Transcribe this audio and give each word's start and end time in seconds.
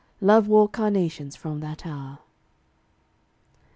Love 0.19 0.47
wore 0.47 0.67
carnations 0.67 1.35
from 1.35 1.59
that 1.59 1.85
hour. 1.85 2.17